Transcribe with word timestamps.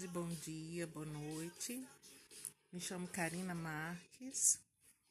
tarde, 0.00 0.08
bom 0.08 0.28
dia, 0.28 0.86
boa 0.86 1.04
noite. 1.04 1.86
Me 2.72 2.80
chamo 2.80 3.06
Karina 3.08 3.54
Marques. 3.54 4.58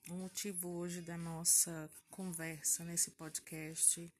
O 0.09 0.13
motivo 0.13 0.69
hoje 0.69 1.01
da 1.01 1.15
nossa 1.15 1.89
conversa 2.09 2.83
nesse 2.83 3.11
podcast 3.11 4.11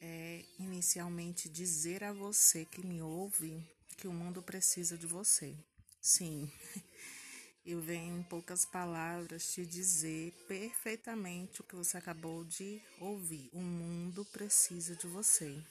é 0.00 0.44
inicialmente 0.58 1.48
dizer 1.48 2.02
a 2.02 2.12
você 2.12 2.64
que 2.64 2.84
me 2.84 3.00
ouve 3.00 3.64
que 3.96 4.08
o 4.08 4.12
mundo 4.12 4.42
precisa 4.42 4.98
de 4.98 5.06
você. 5.06 5.54
Sim, 6.00 6.50
eu 7.64 7.80
venho 7.80 8.18
em 8.18 8.22
poucas 8.24 8.64
palavras 8.64 9.52
te 9.52 9.64
dizer 9.64 10.32
perfeitamente 10.48 11.60
o 11.60 11.64
que 11.64 11.76
você 11.76 11.96
acabou 11.96 12.44
de 12.44 12.82
ouvir. 12.98 13.48
O 13.52 13.60
mundo 13.60 14.24
precisa 14.32 14.96
de 14.96 15.06
você. 15.06 15.62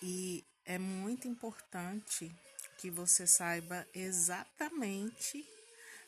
E 0.00 0.44
é 0.64 0.78
muito 0.78 1.26
importante 1.26 2.30
que 2.82 2.90
você 2.90 3.28
saiba 3.28 3.86
exatamente 3.94 5.48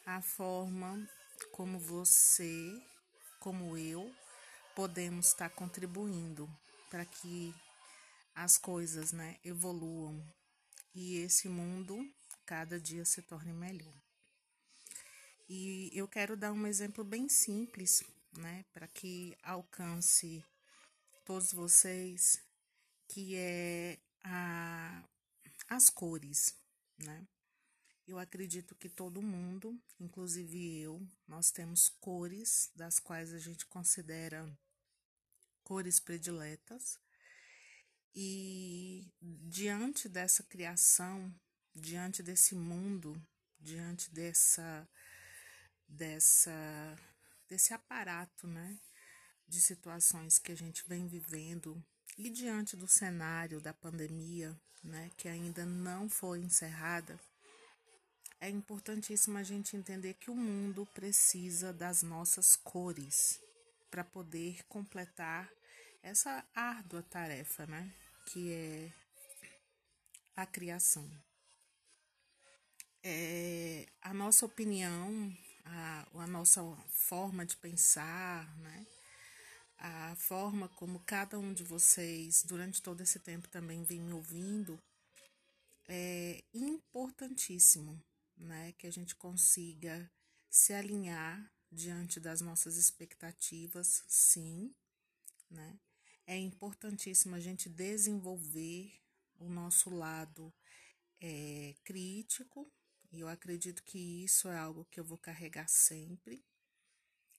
a 0.05 0.21
forma 0.21 1.09
como 1.53 1.79
você, 1.79 2.83
como 3.39 3.79
eu, 3.79 4.13
podemos 4.75 5.29
estar 5.29 5.49
contribuindo 5.51 6.51
para 6.91 7.05
que 7.05 7.55
as 8.35 8.59
coisas, 8.59 9.13
né, 9.13 9.39
evoluam 9.45 10.21
e 10.93 11.19
esse 11.19 11.49
mundo 11.49 12.13
cada 12.45 12.81
dia 12.81 13.05
se 13.05 13.23
torne 13.23 13.53
melhor. 13.53 13.95
E 15.49 15.93
eu 15.95 16.09
quero 16.09 16.37
dar 16.37 16.51
um 16.51 16.67
exemplo 16.67 17.05
bem 17.05 17.29
simples, 17.29 18.03
né, 18.37 18.65
para 18.73 18.89
que 18.89 19.39
alcance 19.45 20.45
todos 21.25 21.53
vocês, 21.53 22.43
que 23.07 23.37
é 23.37 23.97
a, 24.25 25.05
as 25.69 25.89
cores, 25.89 26.64
né? 26.99 27.27
Eu 28.07 28.19
acredito 28.19 28.75
que 28.75 28.89
todo 28.89 29.23
mundo, 29.23 29.81
inclusive 29.99 30.79
eu, 30.79 31.01
nós 31.27 31.51
temos 31.51 31.89
cores 31.89 32.71
das 32.77 32.99
quais 32.99 33.33
a 33.33 33.39
gente 33.39 33.65
considera 33.67 34.47
cores 35.63 35.99
prediletas. 35.99 36.99
E 38.15 39.11
diante 39.21 40.09
dessa 40.09 40.43
criação, 40.43 41.35
diante 41.75 42.23
desse 42.23 42.55
mundo, 42.55 43.21
diante 43.59 44.11
dessa 44.11 44.89
dessa 45.89 46.53
desse 47.49 47.73
aparato, 47.73 48.47
né, 48.47 48.79
de 49.49 49.61
situações 49.61 50.39
que 50.39 50.53
a 50.53 50.57
gente 50.57 50.87
vem 50.87 51.07
vivendo 51.07 51.83
e 52.17 52.31
diante 52.31 52.77
do 52.77 52.87
cenário 52.87 53.61
da 53.61 53.75
pandemia, 53.75 54.57
né, 54.83 55.11
que 55.17 55.29
ainda 55.29 55.65
não 55.65 56.09
foi 56.09 56.41
encerrada, 56.41 57.19
é 58.41 58.49
importantíssimo 58.49 59.39
a 59.39 59.43
gente 59.43 59.77
entender 59.77 60.15
que 60.15 60.31
o 60.31 60.37
mundo 60.37 60.87
precisa 60.95 61.73
das 61.73 62.03
nossas 62.03 62.55
cores 62.55 63.41
para 63.91 64.05
poder 64.05 64.63
completar 64.69 65.51
essa 66.03 66.45
árdua 66.55 67.03
tarefa, 67.03 67.67
né, 67.67 67.93
que 68.27 68.53
é 68.53 68.93
a 70.37 70.45
criação. 70.45 71.09
É, 73.03 73.87
a 74.03 74.13
nossa 74.15 74.47
opinião, 74.47 75.35
a, 75.65 76.07
a 76.15 76.27
nossa 76.27 76.63
forma 76.91 77.45
de 77.45 77.57
pensar, 77.57 78.47
né, 78.59 78.87
a 79.79 80.15
forma 80.17 80.69
como 80.69 81.01
cada 81.01 81.39
um 81.39 81.53
de 81.53 81.65
vocês, 81.65 82.43
durante 82.45 82.81
todo 82.81 83.01
esse 83.01 83.19
tempo, 83.19 83.49
também 83.49 83.83
vem 83.83 84.01
me 84.01 84.13
ouvindo, 84.13 84.81
é 85.89 86.43
importantíssimo, 86.53 88.03
né? 88.37 88.73
Que 88.79 88.87
a 88.87 88.91
gente 88.91 89.15
consiga 89.15 90.11
se 90.49 90.73
alinhar 90.73 91.53
diante 91.71 92.21
das 92.21 92.41
nossas 92.41 92.77
expectativas, 92.77 94.05
sim, 94.07 94.75
né? 95.51 95.79
É 96.27 96.39
importantíssimo 96.39 97.35
a 97.35 97.41
gente 97.41 97.69
desenvolver 97.69 98.93
o 99.39 99.49
nosso 99.49 99.91
lado 99.91 100.53
é, 101.21 101.75
crítico, 101.85 102.71
e 103.13 103.21
eu 103.21 103.29
acredito 103.29 103.83
que 103.83 104.25
isso 104.25 104.49
é 104.49 104.57
algo 104.57 104.87
que 104.91 104.99
eu 104.99 105.05
vou 105.05 105.19
carregar 105.19 105.69
sempre 105.69 106.45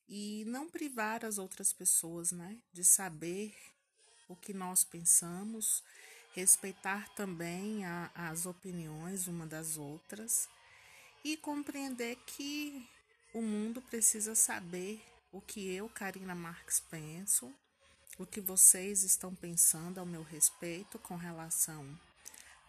e 0.07 0.43
não 0.47 0.69
privar 0.69 1.25
as 1.25 1.37
outras 1.37 1.73
pessoas, 1.73 2.31
né, 2.31 2.57
de 2.71 2.83
saber 2.83 3.55
o 4.27 4.35
que 4.35 4.53
nós 4.53 4.83
pensamos, 4.83 5.83
respeitar 6.33 7.07
também 7.15 7.85
a, 7.85 8.11
as 8.13 8.45
opiniões 8.45 9.27
uma 9.27 9.45
das 9.45 9.77
outras 9.77 10.49
e 11.23 11.37
compreender 11.37 12.17
que 12.25 12.87
o 13.33 13.41
mundo 13.41 13.81
precisa 13.81 14.35
saber 14.35 15.01
o 15.31 15.41
que 15.41 15.73
eu, 15.73 15.89
Karina 15.89 16.35
Marques, 16.35 16.79
penso, 16.79 17.53
o 18.17 18.25
que 18.25 18.39
vocês 18.39 19.03
estão 19.03 19.35
pensando 19.35 19.99
ao 19.99 20.05
meu 20.05 20.23
respeito 20.23 20.97
com 20.99 21.15
relação 21.15 21.99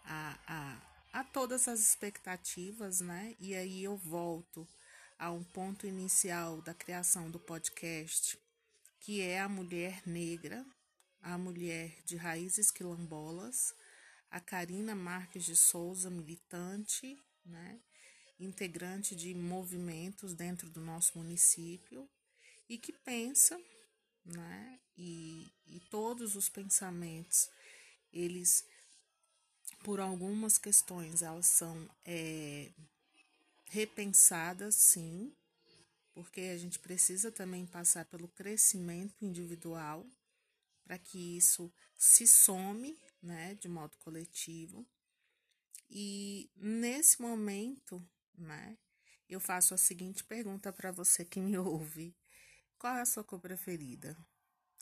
a, 0.03 0.37
a, 0.47 1.19
a 1.19 1.23
todas 1.23 1.67
as 1.67 1.79
expectativas, 1.79 2.99
né? 2.99 3.35
E 3.39 3.55
aí 3.55 3.83
eu 3.83 3.95
volto 3.95 4.67
a 5.19 5.31
um 5.31 5.43
ponto 5.43 5.87
inicial 5.87 6.61
da 6.61 6.73
criação 6.73 7.29
do 7.31 7.39
podcast, 7.39 8.37
que 8.99 9.21
é 9.21 9.39
a 9.39 9.49
mulher 9.49 10.01
negra, 10.05 10.65
a 11.21 11.37
mulher 11.37 11.97
de 12.05 12.15
raízes 12.15 12.69
quilombolas, 12.69 13.73
a 14.29 14.39
Karina 14.39 14.93
Marques 14.93 15.45
de 15.45 15.55
Souza, 15.55 16.09
militante, 16.09 17.17
né, 17.45 17.79
integrante 18.39 19.15
de 19.15 19.33
movimentos 19.33 20.33
dentro 20.33 20.69
do 20.69 20.81
nosso 20.81 21.17
município 21.17 22.07
e 22.69 22.77
que 22.77 22.91
pensa, 22.91 23.59
né, 24.23 24.79
e, 24.95 25.51
e 25.65 25.79
todos 25.89 26.35
os 26.35 26.47
pensamentos, 26.49 27.49
eles, 28.13 28.65
por 29.83 29.99
algumas 29.99 30.57
questões, 30.57 31.21
elas 31.21 31.47
são 31.47 31.89
é, 32.05 32.69
repensadas, 33.69 34.75
sim, 34.75 35.33
porque 36.13 36.41
a 36.41 36.57
gente 36.57 36.79
precisa 36.79 37.31
também 37.31 37.65
passar 37.65 38.05
pelo 38.05 38.27
crescimento 38.27 39.23
individual 39.23 40.05
para 40.83 40.97
que 40.97 41.37
isso 41.37 41.71
se 41.95 42.25
some, 42.25 42.97
né, 43.21 43.55
de 43.55 43.67
modo 43.67 43.97
coletivo. 43.97 44.87
E 45.89 46.49
nesse 46.55 47.21
momento, 47.21 48.01
né, 48.37 48.77
eu 49.27 49.39
faço 49.39 49.73
a 49.73 49.77
seguinte 49.77 50.23
pergunta 50.23 50.71
para 50.71 50.91
você 50.91 51.25
que 51.25 51.39
me 51.39 51.57
ouve: 51.57 52.15
qual 52.79 52.95
é 52.95 53.01
a 53.01 53.05
sua 53.05 53.23
cor 53.23 53.39
preferida? 53.39 54.17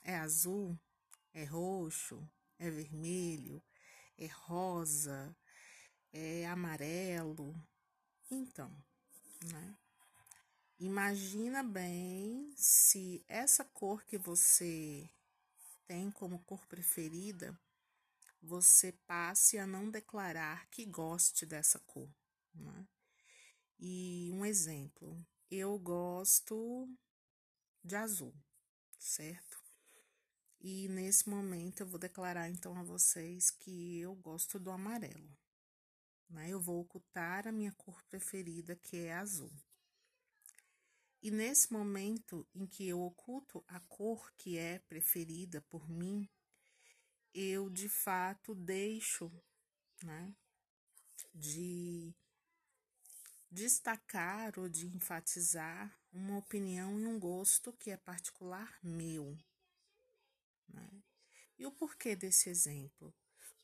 É 0.04 0.16
azul? 0.16 0.80
É 1.34 1.44
roxo? 1.44 2.30
É 2.60 2.70
vermelho? 2.70 3.62
É 4.18 4.28
rosa? 4.28 5.36
É 6.14 6.46
amarelo? 6.46 7.54
Então, 8.30 8.72
né? 9.52 9.78
Imagina 10.80 11.64
bem 11.64 12.52
se 12.58 13.24
essa 13.28 13.64
cor 13.64 14.04
que 14.04 14.18
você 14.18 15.10
tem 15.88 16.12
como 16.12 16.40
cor 16.40 16.66
preferida, 16.66 17.58
você 18.42 18.92
passe 18.92 19.58
a 19.58 19.66
não 19.66 19.90
declarar 19.90 20.68
que 20.70 20.86
goste 20.86 21.46
dessa 21.46 21.80
cor. 21.80 22.10
Né? 22.54 22.88
E 23.80 24.32
um 24.34 24.46
exemplo, 24.46 25.26
eu 25.50 25.78
gosto 25.78 26.90
de 27.84 27.96
azul, 27.96 28.34
certo? 28.98 29.64
E 30.60 30.90
nesse 30.90 31.30
momento 31.30 31.82
eu 31.82 31.88
vou 31.88 32.00
declarar 32.00 32.50
então 32.50 32.76
a 32.76 32.84
vocês 32.84 33.52
que 33.52 34.00
eu 34.00 34.16
gosto 34.16 34.60
do 34.60 34.72
amarelo 34.72 35.45
né? 36.30 36.50
Eu 36.50 36.60
vou 36.60 36.82
ocultar 36.82 37.48
a 37.48 37.52
minha 37.52 37.72
cor 37.74 38.04
preferida, 38.06 38.76
que 38.76 38.98
é 38.98 39.14
azul. 39.14 39.52
E 41.22 41.32
nesse 41.32 41.74
momento 41.74 42.48
em 42.54 42.68
que 42.68 42.88
eu 42.88 43.02
oculto 43.02 43.64
a 43.68 43.80
cor 43.80 44.32
que 44.38 44.58
é 44.58 44.80
preferida 44.80 45.62
por 45.62 45.90
mim, 45.90 46.30
eu 47.34 47.70
de 47.70 47.90
fato 47.90 48.54
deixo, 48.54 49.32
né, 50.04 50.36
de 51.34 52.14
destacar 53.50 54.60
ou 54.60 54.70
de 54.70 54.86
enfatizar 54.88 55.98
uma 56.12 56.38
opinião 56.38 57.00
e 57.00 57.06
um 57.06 57.20
gosto 57.20 57.74
que 57.74 57.90
é 57.90 57.98
particular 57.98 58.78
meu. 58.84 59.38
Né? 60.68 61.04
E 61.58 61.66
o 61.66 61.72
porquê 61.72 62.16
desse 62.16 62.50
exemplo? 62.50 63.14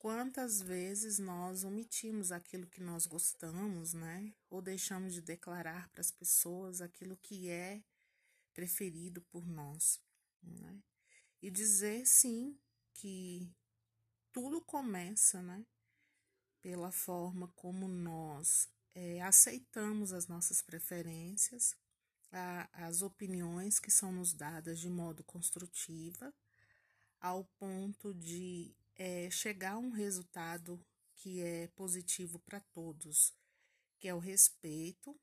Quantas 0.02 0.60
vezes 0.60 1.20
nós 1.20 1.64
omitimos 1.64 2.32
aquilo 2.32 2.66
que 2.66 2.82
nós 2.82 3.06
gostamos, 3.06 3.94
né? 3.94 4.34
Ou 4.50 4.60
deixamos 4.60 5.14
de 5.14 5.22
declarar 5.22 5.90
para 5.90 6.02
as 6.02 6.10
pessoas 6.10 6.82
aquilo 6.82 7.16
que 7.18 7.50
é 7.50 7.84
preferido 8.52 9.22
por 9.22 9.48
nós, 9.48 10.02
né? 10.42 10.82
E 11.40 11.52
dizer 11.52 12.08
sim 12.08 12.58
que 12.96 13.48
tudo 14.32 14.60
começa, 14.60 15.40
né? 15.44 15.64
pela 16.62 16.92
forma 16.92 17.48
como 17.56 17.88
nós 17.88 18.70
é, 18.94 19.22
aceitamos 19.22 20.14
as 20.14 20.28
nossas 20.28 20.62
preferências, 20.62 21.76
a, 22.32 22.70
as 22.86 23.02
opiniões 23.02 23.80
que 23.80 23.92
são 23.92 24.12
nos 24.12 24.34
dadas 24.34 24.80
de 24.80 24.90
modo 24.90 25.24
construtiva, 25.24 26.34
ao 27.20 27.44
ponto 27.60 28.14
de 28.14 28.76
é, 29.04 29.32
chegar 29.32 29.72
a 29.72 29.78
um 29.80 29.90
resultado 29.90 30.80
que 31.16 31.42
é 31.42 31.68
positivo 31.70 32.38
para 32.38 32.60
todos, 32.60 33.34
que 33.98 34.08
é 34.08 34.14
o 34.14 34.20
respeito 34.20 35.20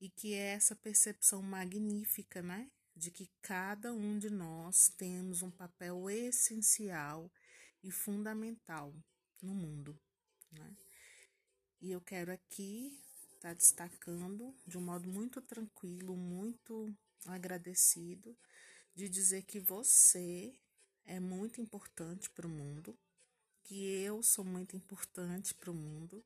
e 0.00 0.08
que 0.08 0.32
é 0.34 0.52
essa 0.52 0.76
percepção 0.76 1.42
magnífica, 1.42 2.40
né? 2.40 2.70
De 2.94 3.10
que 3.10 3.28
cada 3.42 3.92
um 3.92 4.16
de 4.16 4.30
nós 4.30 4.92
temos 4.96 5.42
um 5.42 5.50
papel 5.50 6.08
essencial 6.08 7.28
e 7.82 7.90
fundamental 7.90 8.94
no 9.42 9.56
mundo, 9.56 9.98
né? 10.52 10.76
E 11.80 11.90
eu 11.90 12.00
quero 12.00 12.30
aqui 12.30 12.96
estar 13.34 13.48
tá 13.48 13.54
destacando 13.54 14.54
de 14.64 14.78
um 14.78 14.82
modo 14.82 15.08
muito 15.08 15.42
tranquilo, 15.42 16.16
muito 16.16 16.96
agradecido, 17.26 18.38
de 18.94 19.08
dizer 19.08 19.42
que 19.42 19.58
você 19.58 20.56
é 21.04 21.18
muito 21.18 21.60
importante 21.60 22.30
para 22.30 22.46
o 22.46 22.50
mundo, 22.50 22.96
que 23.66 23.84
eu 23.84 24.22
sou 24.22 24.44
muito 24.44 24.76
importante 24.76 25.52
para 25.52 25.72
o 25.72 25.74
mundo, 25.74 26.24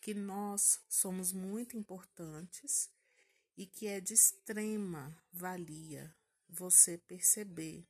que 0.00 0.14
nós 0.14 0.80
somos 0.88 1.32
muito 1.32 1.76
importantes 1.76 2.88
e 3.56 3.66
que 3.66 3.88
é 3.88 4.00
de 4.00 4.14
extrema 4.14 5.16
valia 5.32 6.14
você 6.48 6.96
perceber 6.96 7.84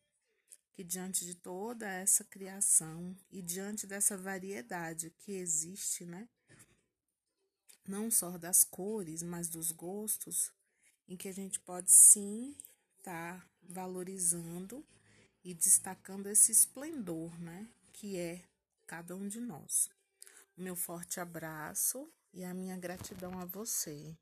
que 0.73 0.83
diante 0.83 1.27
de 1.27 1.35
toda 1.35 1.87
essa 1.87 2.25
criação 2.25 3.15
e 3.31 3.43
diante 3.43 3.87
dessa 3.87 4.17
variedade 4.17 5.11
que 5.19 5.33
existe, 5.33 6.07
né? 6.07 6.27
Não 7.87 8.11
só 8.11 8.39
das 8.39 8.65
cores, 8.65 9.23
mas 9.23 9.49
dos 9.49 9.73
gostos, 9.73 10.51
em 11.07 11.17
que 11.17 11.29
a 11.29 11.33
gente 11.33 11.61
pode 11.61 11.91
sim 11.91 12.57
estar 12.99 13.41
tá 13.41 13.51
valorizando 13.63 14.85
e 15.45 15.53
destacando 15.53 16.29
esse 16.29 16.51
esplendor, 16.51 17.39
né? 17.39 17.69
Que 17.93 18.17
é 18.17 18.45
cada 18.87 19.17
um 19.17 19.27
de 19.27 19.41
nós. 19.41 19.91
O 20.57 20.63
meu 20.63 20.77
forte 20.77 21.21
abraço 21.21 22.09
e 22.33 22.45
a 22.45 22.55
minha 22.55 22.77
gratidão 22.77 23.39
a 23.41 23.45
você. 23.45 24.17